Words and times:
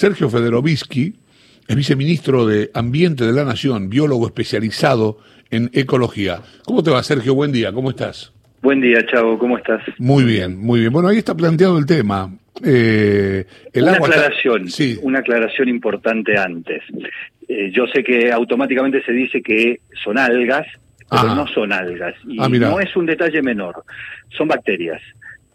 Sergio 0.00 0.30
Federovisky 0.30 1.12
es 1.68 1.76
viceministro 1.76 2.46
de 2.46 2.70
Ambiente 2.72 3.26
de 3.26 3.34
la 3.34 3.44
Nación, 3.44 3.90
biólogo 3.90 4.26
especializado 4.26 5.18
en 5.50 5.68
ecología. 5.74 6.40
¿Cómo 6.64 6.82
te 6.82 6.90
va, 6.90 7.02
Sergio? 7.02 7.34
Buen 7.34 7.52
día, 7.52 7.70
¿cómo 7.70 7.90
estás? 7.90 8.32
Buen 8.62 8.80
día, 8.80 9.04
Chavo, 9.04 9.38
¿cómo 9.38 9.58
estás? 9.58 9.82
Muy 9.98 10.24
bien, 10.24 10.58
muy 10.58 10.80
bien. 10.80 10.90
Bueno, 10.90 11.08
ahí 11.08 11.18
está 11.18 11.34
planteado 11.34 11.76
el 11.76 11.84
tema. 11.84 12.34
Eh, 12.64 13.44
una 13.74 13.92
aclaración, 13.92 14.70
sí. 14.70 14.98
una 15.02 15.18
aclaración 15.18 15.68
importante 15.68 16.38
antes. 16.38 16.82
Eh, 17.46 17.70
yo 17.70 17.86
sé 17.88 18.02
que 18.02 18.32
automáticamente 18.32 19.04
se 19.04 19.12
dice 19.12 19.42
que 19.42 19.80
son 20.02 20.16
algas, 20.16 20.66
pero 21.10 21.34
no 21.34 21.46
son 21.48 21.74
algas. 21.74 22.14
Y 22.26 22.40
ah, 22.40 22.48
no 22.48 22.80
es 22.80 22.96
un 22.96 23.04
detalle 23.04 23.42
menor, 23.42 23.84
son 24.30 24.48
bacterias. 24.48 25.02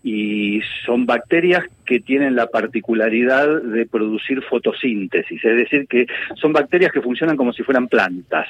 Y 0.08 0.62
son 0.86 1.08
bacterias 1.08 1.64
que 1.84 2.00
tienen 2.00 2.36
la 2.36 2.46
particularidad 2.46 3.64
de 3.64 3.88
producir 3.88 4.44
fotosíntesis, 4.44 5.44
es 5.44 5.58
decir, 5.58 5.88
que 5.88 6.06
son 6.36 6.54
bacterias 6.54 6.92
que 6.92 7.02
funcionan 7.02 7.36
como 7.36 7.52
si 7.52 7.64
fueran 7.64 7.88
plantas 7.88 8.48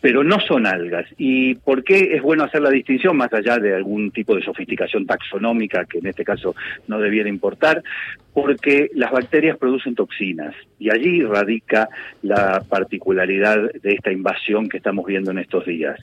pero 0.00 0.22
no 0.22 0.38
son 0.40 0.66
algas. 0.66 1.06
¿Y 1.16 1.56
por 1.56 1.82
qué 1.82 2.14
es 2.14 2.22
bueno 2.22 2.44
hacer 2.44 2.62
la 2.62 2.70
distinción, 2.70 3.16
más 3.16 3.32
allá 3.32 3.58
de 3.58 3.74
algún 3.74 4.10
tipo 4.10 4.34
de 4.34 4.42
sofisticación 4.42 5.06
taxonómica 5.06 5.84
que 5.84 5.98
en 5.98 6.06
este 6.06 6.24
caso 6.24 6.54
no 6.86 7.00
debiera 7.00 7.28
importar? 7.28 7.82
Porque 8.32 8.88
las 8.94 9.10
bacterias 9.10 9.58
producen 9.58 9.96
toxinas 9.96 10.54
y 10.78 10.90
allí 10.90 11.22
radica 11.22 11.88
la 12.22 12.62
particularidad 12.68 13.72
de 13.72 13.92
esta 13.94 14.12
invasión 14.12 14.68
que 14.68 14.76
estamos 14.76 15.04
viendo 15.06 15.32
en 15.32 15.38
estos 15.38 15.66
días. 15.66 15.98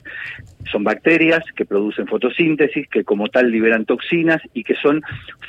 Son 0.70 0.84
bacterias 0.84 1.42
que 1.54 1.64
producen 1.64 2.06
fotosíntesis, 2.06 2.88
que 2.88 3.04
como 3.04 3.28
tal 3.28 3.50
liberan 3.50 3.86
toxinas 3.86 4.42
y 4.52 4.64
que 4.64 4.74
son 4.74 5.00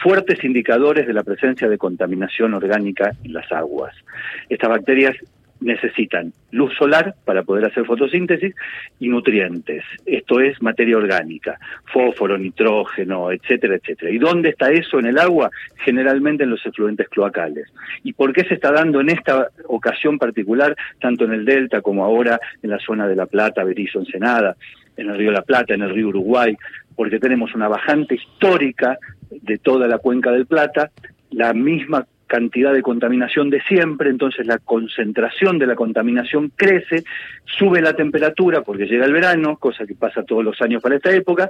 fuertes 0.01 0.41
indicadores 0.45 1.07
de 1.07 1.13
la 1.13 1.23
presencia 1.23 1.67
de 1.67 1.77
contaminación 1.77 2.53
orgánica 2.53 3.11
en 3.23 3.33
las 3.33 3.51
aguas. 3.51 3.93
Estas 4.47 4.69
bacterias 4.69 5.17
necesitan 5.59 6.33
luz 6.51 6.73
solar 6.75 7.15
para 7.25 7.43
poder 7.43 7.65
hacer 7.65 7.85
fotosíntesis 7.85 8.55
y 8.99 9.09
nutrientes. 9.09 9.83
Esto 10.05 10.39
es 10.39 10.61
materia 10.61 10.97
orgánica, 10.97 11.59
fósforo, 11.85 12.37
nitrógeno, 12.37 13.31
etcétera, 13.31 13.75
etcétera. 13.75 14.11
¿Y 14.11 14.17
dónde 14.17 14.49
está 14.49 14.71
eso 14.71 14.99
en 14.99 15.07
el 15.07 15.17
agua? 15.17 15.49
Generalmente 15.83 16.43
en 16.43 16.51
los 16.51 16.65
efluentes 16.65 17.09
cloacales. 17.09 17.67
¿Y 18.03 18.13
por 18.13 18.33
qué 18.33 18.43
se 18.45 18.55
está 18.55 18.71
dando 18.71 19.01
en 19.01 19.09
esta 19.09 19.49
ocasión 19.65 20.17
particular, 20.17 20.75
tanto 20.99 21.25
en 21.25 21.33
el 21.33 21.45
Delta 21.45 21.81
como 21.81 22.03
ahora 22.05 22.39
en 22.61 22.69
la 22.69 22.79
zona 22.79 23.07
de 23.07 23.15
La 23.15 23.25
Plata, 23.25 23.63
Berizo, 23.63 23.99
Ensenada, 23.99 24.55
en 24.95 25.09
el 25.09 25.17
río 25.17 25.31
La 25.31 25.41
Plata, 25.41 25.73
en 25.73 25.81
el 25.81 25.93
río 25.93 26.09
Uruguay? 26.09 26.55
Porque 26.95 27.19
tenemos 27.19 27.53
una 27.53 27.67
bajante 27.67 28.15
histórica 28.15 28.97
de 29.29 29.57
toda 29.57 29.87
la 29.87 29.97
cuenca 29.97 30.31
del 30.31 30.45
Plata, 30.45 30.91
la 31.31 31.53
misma 31.53 32.05
cantidad 32.27 32.73
de 32.73 32.81
contaminación 32.81 33.49
de 33.49 33.61
siempre, 33.63 34.09
entonces 34.09 34.45
la 34.45 34.59
concentración 34.59 35.57
de 35.57 35.67
la 35.67 35.75
contaminación 35.75 36.51
crece, 36.55 37.03
sube 37.45 37.81
la 37.81 37.93
temperatura 37.93 38.61
porque 38.61 38.85
llega 38.85 39.05
el 39.05 39.13
verano, 39.13 39.57
cosa 39.57 39.85
que 39.85 39.95
pasa 39.95 40.23
todos 40.23 40.43
los 40.43 40.61
años 40.61 40.83
para 40.83 40.97
esta 40.97 41.11
época, 41.11 41.49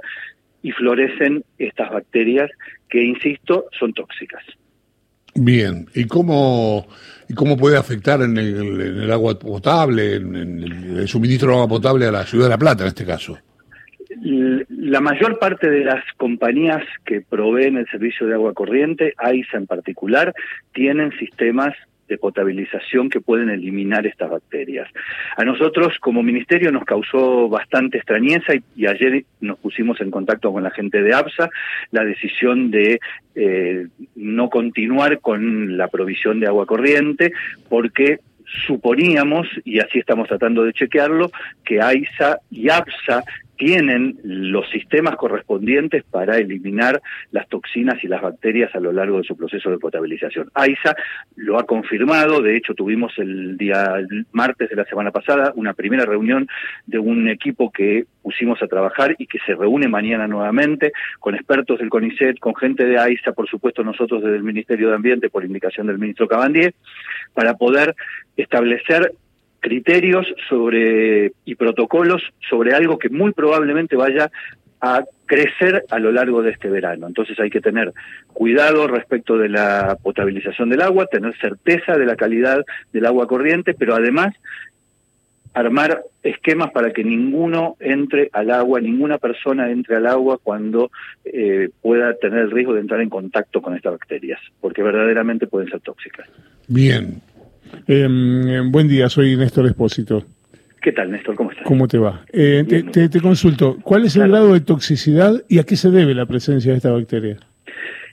y 0.62 0.72
florecen 0.72 1.44
estas 1.58 1.90
bacterias 1.90 2.50
que, 2.88 3.02
insisto, 3.02 3.66
son 3.78 3.92
tóxicas. 3.92 4.42
Bien, 5.34 5.86
¿y 5.94 6.06
cómo, 6.06 6.88
y 7.28 7.34
cómo 7.34 7.56
puede 7.56 7.76
afectar 7.76 8.22
en 8.22 8.36
el, 8.36 9.10
agua 9.10 9.38
potable, 9.38 10.16
en, 10.16 10.34
el 10.34 11.08
suministro 11.08 11.48
de 11.48 11.54
agua 11.54 11.68
potable 11.68 12.06
a 12.06 12.12
la 12.12 12.24
ciudad 12.24 12.46
de 12.46 12.50
La 12.50 12.58
Plata 12.58 12.82
en 12.84 12.88
este 12.88 13.04
caso? 13.04 13.38
La 14.22 15.00
mayor 15.00 15.38
parte 15.38 15.70
de 15.70 15.84
las 15.84 16.04
compañías 16.16 16.82
que 17.04 17.20
proveen 17.20 17.76
el 17.76 17.88
servicio 17.88 18.26
de 18.26 18.34
agua 18.34 18.54
corriente, 18.54 19.14
AISA 19.16 19.58
en 19.58 19.66
particular, 19.66 20.34
tienen 20.72 21.12
sistemas 21.18 21.74
de 22.08 22.18
potabilización 22.18 23.10
que 23.10 23.20
pueden 23.20 23.50
eliminar 23.50 24.06
estas 24.06 24.30
bacterias. 24.30 24.88
A 25.36 25.44
nosotros 25.44 25.98
como 26.00 26.22
ministerio 26.22 26.72
nos 26.72 26.84
causó 26.84 27.48
bastante 27.48 27.98
extrañeza 27.98 28.54
y, 28.74 28.86
ayer 28.86 29.24
nos 29.40 29.58
pusimos 29.58 30.00
en 30.00 30.10
contacto 30.10 30.52
con 30.52 30.62
la 30.62 30.70
gente 30.70 31.02
de 31.02 31.14
APSA 31.14 31.50
la 31.90 32.04
decisión 32.04 32.70
de 32.70 32.98
eh, 33.34 33.86
no 34.16 34.48
continuar 34.48 35.20
con 35.20 35.76
la 35.76 35.88
provisión 35.88 36.40
de 36.40 36.46
agua 36.46 36.66
corriente 36.66 37.32
porque 37.68 38.20
suponíamos, 38.66 39.46
y 39.64 39.78
así 39.78 39.98
estamos 39.98 40.26
tratando 40.28 40.64
de 40.64 40.72
chequearlo, 40.72 41.30
que 41.64 41.82
AISA 41.82 42.38
y 42.50 42.70
APSA 42.70 43.22
tienen 43.58 44.18
los 44.22 44.70
sistemas 44.70 45.16
correspondientes 45.16 46.04
para 46.04 46.38
eliminar 46.38 47.02
las 47.32 47.48
toxinas 47.48 48.02
y 48.02 48.06
las 48.06 48.22
bacterias 48.22 48.74
a 48.74 48.80
lo 48.80 48.92
largo 48.92 49.18
de 49.18 49.24
su 49.24 49.36
proceso 49.36 49.68
de 49.70 49.78
potabilización. 49.78 50.48
AISA 50.54 50.94
lo 51.36 51.58
ha 51.58 51.64
confirmado, 51.64 52.40
de 52.40 52.56
hecho 52.56 52.74
tuvimos 52.74 53.12
el 53.18 53.58
día 53.58 53.96
martes 54.32 54.70
de 54.70 54.76
la 54.76 54.84
semana 54.84 55.10
pasada 55.10 55.52
una 55.56 55.74
primera 55.74 56.06
reunión 56.06 56.46
de 56.86 57.00
un 57.00 57.28
equipo 57.28 57.70
que 57.70 58.06
pusimos 58.22 58.62
a 58.62 58.68
trabajar 58.68 59.16
y 59.18 59.26
que 59.26 59.38
se 59.44 59.54
reúne 59.54 59.88
mañana 59.88 60.28
nuevamente 60.28 60.92
con 61.18 61.34
expertos 61.34 61.80
del 61.80 61.90
CONICET, 61.90 62.38
con 62.38 62.54
gente 62.54 62.84
de 62.84 62.98
AISA, 62.98 63.32
por 63.32 63.48
supuesto 63.48 63.82
nosotros 63.82 64.22
desde 64.22 64.36
el 64.36 64.44
Ministerio 64.44 64.88
de 64.88 64.94
Ambiente 64.94 65.30
por 65.30 65.44
indicación 65.44 65.88
del 65.88 65.98
ministro 65.98 66.28
Cabandier, 66.28 66.74
para 67.34 67.54
poder 67.54 67.96
establecer 68.36 69.12
criterios 69.60 70.26
sobre 70.48 71.32
y 71.44 71.54
protocolos 71.54 72.22
sobre 72.48 72.74
algo 72.74 72.98
que 72.98 73.08
muy 73.08 73.32
probablemente 73.32 73.96
vaya 73.96 74.30
a 74.80 75.02
crecer 75.26 75.84
a 75.90 75.98
lo 75.98 76.12
largo 76.12 76.42
de 76.42 76.52
este 76.52 76.70
verano. 76.70 77.06
Entonces 77.06 77.38
hay 77.40 77.50
que 77.50 77.60
tener 77.60 77.92
cuidado 78.28 78.86
respecto 78.86 79.36
de 79.36 79.48
la 79.48 79.96
potabilización 80.02 80.70
del 80.70 80.82
agua, 80.82 81.06
tener 81.06 81.36
certeza 81.38 81.96
de 81.96 82.06
la 82.06 82.16
calidad 82.16 82.64
del 82.92 83.06
agua 83.06 83.26
corriente, 83.26 83.74
pero 83.74 83.94
además 83.94 84.34
armar 85.54 86.02
esquemas 86.22 86.70
para 86.70 86.92
que 86.92 87.02
ninguno 87.02 87.76
entre 87.80 88.30
al 88.32 88.50
agua, 88.50 88.80
ninguna 88.80 89.18
persona 89.18 89.70
entre 89.70 89.96
al 89.96 90.06
agua 90.06 90.38
cuando 90.40 90.90
eh, 91.24 91.70
pueda 91.82 92.14
tener 92.14 92.40
el 92.40 92.50
riesgo 92.50 92.74
de 92.74 92.80
entrar 92.80 93.00
en 93.00 93.08
contacto 93.08 93.60
con 93.60 93.74
estas 93.74 93.92
bacterias, 93.92 94.40
porque 94.60 94.82
verdaderamente 94.82 95.46
pueden 95.46 95.68
ser 95.68 95.80
tóxicas. 95.80 96.28
Bien, 96.68 97.20
Em, 97.86 98.70
buen 98.70 98.88
día, 98.88 99.08
soy 99.08 99.36
Néstor 99.36 99.66
Espósito. 99.66 100.24
¿Qué 100.80 100.92
tal, 100.92 101.10
Néstor? 101.10 101.34
¿Cómo 101.34 101.50
estás? 101.50 101.66
¿Cómo 101.66 101.88
te 101.88 101.98
va? 101.98 102.24
Eh, 102.32 102.64
te, 102.92 103.20
consulto, 103.20 103.78
¿cuál 103.82 104.04
es 104.04 104.16
el 104.16 104.28
grado 104.28 104.52
de 104.52 104.60
toxicidad 104.60 105.42
y 105.48 105.58
a 105.58 105.64
qué 105.64 105.76
se 105.76 105.90
debe 105.90 106.14
la 106.14 106.26
presencia 106.26 106.70
de 106.70 106.76
esta 106.76 106.92
bacteria? 106.92 107.36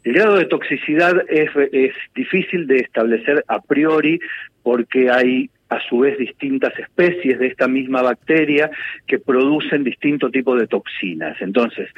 El 0.03 0.13
grado 0.13 0.37
de 0.37 0.45
toxicidad 0.45 1.13
es, 1.29 1.49
es 1.71 1.93
difícil 2.15 2.67
de 2.67 2.77
establecer 2.77 3.43
a 3.47 3.61
priori 3.61 4.19
porque 4.63 5.09
hay 5.09 5.49
a 5.69 5.79
su 5.89 5.99
vez 5.99 6.17
distintas 6.17 6.77
especies 6.77 7.39
de 7.39 7.47
esta 7.47 7.67
misma 7.67 8.01
bacteria 8.01 8.69
que 9.07 9.19
producen 9.19 9.83
distinto 9.83 10.29
tipo 10.29 10.55
de 10.55 10.67
toxinas. 10.67 11.41
Entonces, 11.41 11.89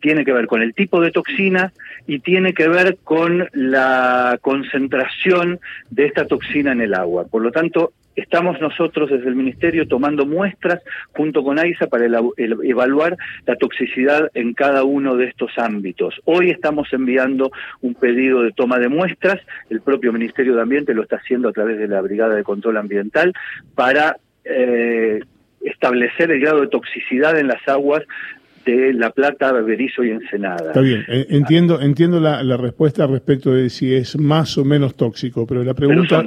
tiene 0.00 0.24
que 0.24 0.32
ver 0.32 0.46
con 0.46 0.62
el 0.62 0.74
tipo 0.74 1.00
de 1.00 1.10
toxina 1.10 1.72
y 2.06 2.20
tiene 2.20 2.54
que 2.54 2.68
ver 2.68 2.98
con 3.02 3.48
la 3.52 4.38
concentración 4.40 5.58
de 5.90 6.06
esta 6.06 6.26
toxina 6.26 6.72
en 6.72 6.80
el 6.82 6.94
agua. 6.94 7.26
Por 7.26 7.42
lo 7.42 7.50
tanto, 7.50 7.92
estamos 8.16 8.60
nosotros 8.60 9.10
desde 9.10 9.28
el 9.28 9.36
Ministerio 9.36 9.86
tomando 9.86 10.26
muestras 10.26 10.82
junto 11.12 11.44
con 11.44 11.58
AISA 11.58 11.86
para 11.86 12.06
evaluar 12.06 13.16
la 13.46 13.56
toxicidad 13.56 14.30
en 14.34 14.54
cada 14.54 14.84
uno 14.84 15.16
de 15.16 15.26
estos 15.26 15.52
ámbitos. 15.58 16.20
Hoy 16.24 16.50
estamos 16.50 16.92
enviando 16.92 17.52
un 17.82 17.94
pedido 17.94 18.42
de 18.42 18.52
toma 18.52 18.78
de 18.78 18.88
muestras, 18.88 19.40
el 19.70 19.80
propio 19.82 20.12
Ministerio 20.12 20.54
de 20.54 20.62
Ambiente 20.62 20.94
lo 20.94 21.02
está 21.02 21.16
haciendo 21.16 21.48
a 21.48 21.52
través 21.52 21.78
de 21.78 21.88
la 21.88 22.00
Brigada 22.00 22.34
de 22.34 22.42
Control 22.42 22.78
Ambiental 22.78 23.32
para 23.74 24.16
eh, 24.44 25.20
establecer 25.60 26.30
el 26.30 26.40
grado 26.40 26.62
de 26.62 26.68
toxicidad 26.68 27.38
en 27.38 27.48
las 27.48 27.66
aguas 27.68 28.02
de 28.66 28.92
La 28.92 29.10
Plata, 29.10 29.52
Berizo 29.52 30.02
y 30.04 30.10
Ensenada. 30.10 30.68
Está 30.68 30.80
bien, 30.80 31.04
entiendo, 31.08 31.80
entiendo 31.80 32.20
la, 32.20 32.56
respuesta 32.56 33.06
respecto 33.06 33.52
de 33.52 33.70
si 33.70 33.94
es 33.94 34.18
más 34.18 34.58
o 34.58 34.64
menos 34.64 34.96
tóxico, 34.96 35.46
pero 35.46 35.62
la 35.62 35.74
pregunta... 35.74 36.24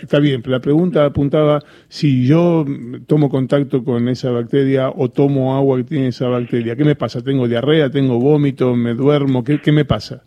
está 0.00 0.18
bien, 0.18 0.42
pero 0.42 0.52
la 0.52 0.60
pregunta 0.60 1.04
apuntaba 1.04 1.60
si 1.88 2.26
yo 2.26 2.64
tomo 3.06 3.28
contacto 3.28 3.84
con 3.84 4.08
esa 4.08 4.30
bacteria 4.30 4.90
o 4.90 5.10
tomo 5.10 5.56
agua 5.56 5.78
que 5.78 5.84
tiene 5.84 6.08
esa 6.08 6.28
bacteria, 6.28 6.76
¿qué 6.76 6.84
me 6.84 6.96
pasa? 6.96 7.22
¿Tengo 7.22 7.46
diarrea, 7.46 7.90
tengo 7.90 8.18
vómito, 8.18 8.74
me 8.74 8.94
duermo? 8.94 9.44
¿Qué, 9.44 9.60
qué 9.60 9.72
me 9.72 9.84
pasa? 9.84 10.24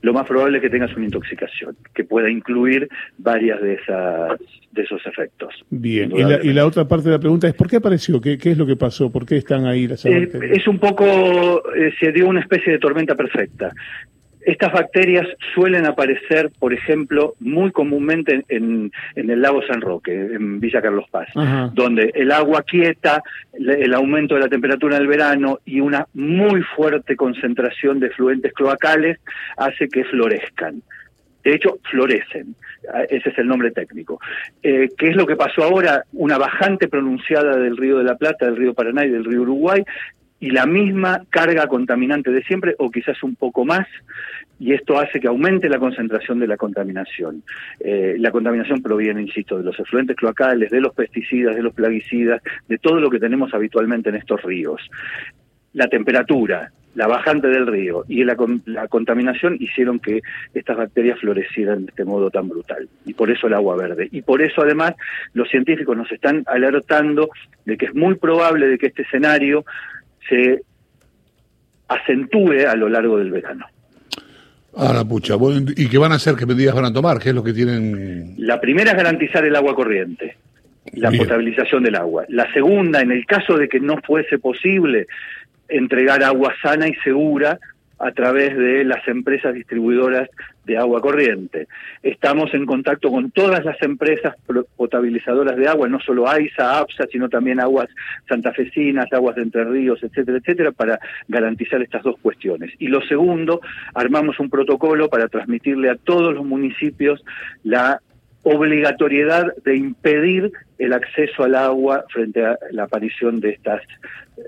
Lo 0.00 0.12
más 0.12 0.26
probable 0.26 0.58
es 0.58 0.62
que 0.62 0.70
tengas 0.70 0.94
una 0.96 1.06
intoxicación, 1.06 1.76
que 1.94 2.04
pueda 2.04 2.30
incluir 2.30 2.88
varias 3.16 3.60
de 3.60 3.74
esas 3.74 4.38
de 4.70 4.82
esos 4.82 5.04
efectos. 5.06 5.54
Bien, 5.70 6.12
y 6.12 6.22
la, 6.22 6.42
y 6.42 6.52
la, 6.52 6.66
otra 6.66 6.86
parte 6.86 7.08
de 7.08 7.16
la 7.16 7.18
pregunta 7.18 7.48
es 7.48 7.54
¿por 7.54 7.68
qué 7.68 7.76
apareció? 7.76 8.20
¿Qué, 8.20 8.38
qué 8.38 8.52
es 8.52 8.58
lo 8.58 8.66
que 8.66 8.76
pasó? 8.76 9.10
¿Por 9.10 9.26
qué 9.26 9.36
están 9.36 9.66
ahí 9.66 9.88
las 9.88 10.04
eh, 10.06 10.28
Es 10.52 10.68
un 10.68 10.78
poco, 10.78 11.04
eh, 11.74 11.92
se 11.98 12.12
dio 12.12 12.28
una 12.28 12.40
especie 12.40 12.72
de 12.72 12.78
tormenta 12.78 13.14
perfecta. 13.14 13.72
Estas 14.42 14.72
bacterias 14.72 15.26
suelen 15.54 15.86
aparecer, 15.86 16.50
por 16.58 16.72
ejemplo, 16.72 17.34
muy 17.40 17.70
comúnmente 17.70 18.44
en, 18.48 18.90
el 19.14 19.42
lago 19.42 19.62
San 19.66 19.80
Roque, 19.80 20.12
en 20.12 20.60
Villa 20.60 20.80
Carlos 20.80 21.06
Paz, 21.10 21.28
donde 21.72 22.12
el 22.14 22.32
agua 22.32 22.62
quieta, 22.62 23.22
el 23.52 23.92
aumento 23.94 24.34
de 24.34 24.40
la 24.40 24.48
temperatura 24.48 24.96
en 24.96 25.02
el 25.02 25.08
verano 25.08 25.58
y 25.64 25.80
una 25.80 26.06
muy 26.14 26.62
fuerte 26.62 27.16
concentración 27.16 28.00
de 28.00 28.10
fluentes 28.10 28.52
cloacales 28.52 29.18
hace 29.56 29.88
que 29.88 30.04
florezcan. 30.04 30.82
De 31.44 31.54
hecho, 31.54 31.78
florecen. 31.90 32.54
ese 33.08 33.30
es 33.30 33.38
el 33.38 33.46
nombre 33.46 33.70
técnico. 33.70 34.20
Eh, 34.62 34.90
¿Qué 34.98 35.08
es 35.08 35.16
lo 35.16 35.26
que 35.26 35.36
pasó 35.36 35.62
ahora? 35.64 36.02
Una 36.12 36.36
bajante 36.36 36.88
pronunciada 36.88 37.56
del 37.56 37.76
río 37.76 37.98
de 37.98 38.04
la 38.04 38.16
Plata, 38.16 38.46
del 38.46 38.56
río 38.56 38.74
Paraná 38.74 39.06
y 39.06 39.10
del 39.10 39.24
río 39.24 39.42
Uruguay, 39.42 39.82
y 40.40 40.50
la 40.50 40.66
misma 40.66 41.22
carga 41.30 41.66
contaminante 41.66 42.30
de 42.30 42.42
siempre, 42.42 42.74
o 42.78 42.90
quizás 42.90 43.22
un 43.22 43.34
poco 43.34 43.64
más, 43.64 43.86
y 44.60 44.72
esto 44.72 44.98
hace 44.98 45.20
que 45.20 45.28
aumente 45.28 45.68
la 45.68 45.78
concentración 45.78 46.40
de 46.40 46.46
la 46.46 46.56
contaminación. 46.56 47.42
Eh, 47.80 48.16
la 48.18 48.30
contaminación 48.30 48.82
proviene, 48.82 49.22
insisto, 49.22 49.56
de 49.58 49.64
los 49.64 49.78
efluentes 49.78 50.16
cloacales, 50.16 50.70
de 50.70 50.80
los 50.80 50.94
pesticidas, 50.94 51.54
de 51.54 51.62
los 51.62 51.74
plaguicidas, 51.74 52.42
de 52.68 52.78
todo 52.78 53.00
lo 53.00 53.10
que 53.10 53.20
tenemos 53.20 53.54
habitualmente 53.54 54.08
en 54.08 54.16
estos 54.16 54.42
ríos. 54.42 54.80
La 55.74 55.86
temperatura, 55.86 56.72
la 56.94 57.06
bajante 57.06 57.46
del 57.46 57.66
río 57.66 58.04
y 58.08 58.24
la, 58.24 58.36
la, 58.64 58.88
contaminación 58.88 59.56
hicieron 59.60 60.00
que 60.00 60.20
estas 60.54 60.76
bacterias 60.76 61.20
florecieran 61.20 61.84
de 61.84 61.90
este 61.90 62.04
modo 62.04 62.30
tan 62.30 62.48
brutal. 62.48 62.88
Y 63.04 63.14
por 63.14 63.30
eso 63.30 63.46
el 63.46 63.54
agua 63.54 63.76
verde. 63.76 64.08
Y 64.10 64.22
por 64.22 64.42
eso 64.42 64.62
además 64.62 64.94
los 65.34 65.48
científicos 65.48 65.96
nos 65.96 66.10
están 66.10 66.42
alertando 66.46 67.28
de 67.64 67.76
que 67.76 67.86
es 67.86 67.94
muy 67.94 68.16
probable 68.16 68.66
de 68.66 68.78
que 68.78 68.86
este 68.86 69.02
escenario 69.02 69.64
se 70.28 70.62
acentúe 71.88 72.66
a 72.68 72.74
lo 72.76 72.88
largo 72.88 73.18
del 73.18 73.30
verano. 73.30 73.66
Ah, 74.76 74.92
la 74.94 75.04
pucha. 75.04 75.34
¿Y 75.76 75.88
qué 75.88 75.98
van 75.98 76.12
a 76.12 76.16
hacer? 76.16 76.36
¿Qué 76.36 76.46
medidas 76.46 76.74
van 76.74 76.84
a 76.84 76.92
tomar? 76.92 77.18
¿Qué 77.18 77.30
es 77.30 77.34
lo 77.34 77.42
que 77.42 77.52
tienen? 77.52 78.34
La 78.38 78.60
primera 78.60 78.92
es 78.92 78.96
garantizar 78.96 79.44
el 79.44 79.56
agua 79.56 79.74
corriente, 79.74 80.36
la 80.92 81.10
potabilización 81.10 81.82
del 81.82 81.96
agua. 81.96 82.24
La 82.28 82.52
segunda, 82.52 83.00
en 83.00 83.10
el 83.10 83.26
caso 83.26 83.56
de 83.56 83.68
que 83.68 83.80
no 83.80 83.96
fuese 84.06 84.38
posible 84.38 85.06
entregar 85.68 86.22
agua 86.22 86.54
sana 86.62 86.86
y 86.86 86.94
segura, 87.02 87.58
a 87.98 88.12
través 88.12 88.56
de 88.56 88.84
las 88.84 89.06
empresas 89.08 89.54
distribuidoras 89.54 90.28
de 90.64 90.76
agua 90.76 91.00
corriente. 91.00 91.66
Estamos 92.02 92.52
en 92.54 92.66
contacto 92.66 93.10
con 93.10 93.30
todas 93.30 93.64
las 93.64 93.80
empresas 93.82 94.34
potabilizadoras 94.76 95.56
de 95.56 95.66
agua, 95.66 95.88
no 95.88 95.98
solo 95.98 96.28
AISA, 96.28 96.78
APSA, 96.78 97.06
sino 97.10 97.28
también 97.28 97.58
aguas 97.58 97.88
santafesinas, 98.28 99.12
aguas 99.12 99.36
de 99.36 99.42
Entre 99.42 99.64
Ríos, 99.64 100.02
etcétera, 100.02 100.38
etcétera, 100.38 100.72
para 100.72 101.00
garantizar 101.26 101.82
estas 101.82 102.02
dos 102.02 102.16
cuestiones. 102.20 102.72
Y 102.78 102.88
lo 102.88 103.00
segundo, 103.02 103.60
armamos 103.94 104.38
un 104.38 104.50
protocolo 104.50 105.08
para 105.08 105.28
transmitirle 105.28 105.90
a 105.90 105.96
todos 105.96 106.34
los 106.34 106.44
municipios 106.44 107.24
la 107.64 108.00
obligatoriedad 108.48 109.54
de 109.64 109.76
impedir 109.76 110.52
el 110.78 110.92
acceso 110.92 111.44
al 111.44 111.54
agua 111.54 112.04
frente 112.10 112.44
a 112.44 112.58
la 112.70 112.84
aparición 112.84 113.40
de 113.40 113.50
estas 113.50 113.82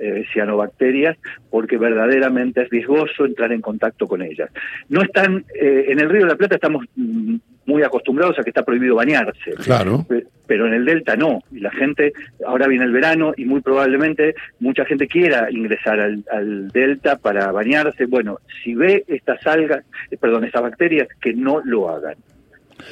eh, 0.01 0.25
cianobacterias, 0.33 1.19
porque 1.51 1.77
verdaderamente 1.77 2.63
es 2.63 2.71
riesgoso 2.71 3.25
entrar 3.25 3.53
en 3.53 3.61
contacto 3.61 4.07
con 4.07 4.23
ellas. 4.23 4.49
No 4.89 5.03
están, 5.03 5.45
eh, 5.55 5.87
en 5.89 6.01
el 6.01 6.09
Río 6.09 6.23
de 6.23 6.29
la 6.29 6.37
Plata 6.37 6.55
estamos 6.55 6.87
mm, 6.95 7.37
muy 7.67 7.83
acostumbrados 7.83 8.39
a 8.39 8.43
que 8.43 8.51
está 8.51 8.63
prohibido 8.63 8.97
bañarse. 8.97 9.53
Claro. 9.63 10.07
Pero 10.47 10.67
en 10.67 10.75
el 10.75 10.85
Delta 10.85 11.17
no. 11.17 11.41
Y 11.53 11.61
la 11.61 11.71
gente, 11.71 12.13
ahora 12.47 12.67
viene 12.69 12.85
el 12.85 12.93
verano 12.93 13.33
y 13.37 13.45
muy 13.45 13.61
probablemente 13.61 14.35
mucha 14.61 14.85
gente 14.85 15.07
quiera 15.07 15.51
ingresar 15.51 16.01
al, 16.01 16.25
al 16.33 16.69
Delta 16.69 17.17
para 17.17 17.53
bañarse. 17.53 18.07
Bueno, 18.07 18.39
si 18.63 18.75
ve 18.75 19.05
estas 19.09 19.47
algas, 19.47 19.85
eh, 20.11 20.17
perdón, 20.17 20.45
estas 20.45 20.63
bacterias, 20.63 21.09
que 21.21 21.35
no 21.35 21.61
lo 21.65 21.89
hagan 21.89 22.15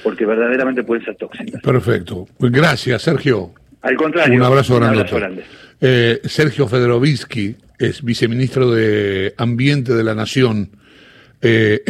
porque 0.02 0.26
verdaderamente 0.26 0.82
pueden 0.82 1.04
ser 1.04 1.16
tóxicas. 1.16 1.60
Perfecto. 1.62 2.26
Gracias, 2.38 3.02
Sergio. 3.02 3.52
Al 3.82 3.96
contrario. 3.96 4.36
Un 4.36 4.42
abrazo 4.42 4.76
grande. 4.76 5.44
Eh, 5.80 6.20
Sergio 6.24 6.66
Federovisky 6.66 7.56
es 7.78 8.02
viceministro 8.02 8.70
de 8.70 9.34
Ambiente 9.36 9.94
de 9.94 10.04
la 10.04 10.14
Nación. 10.14 10.70
Eh, 11.40 11.82